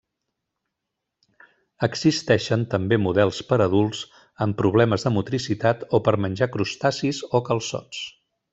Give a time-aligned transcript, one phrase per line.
[1.87, 3.99] Existeixen també models per adults
[4.47, 8.03] amb problemes de motricitat o per menjar crustacis o calçots.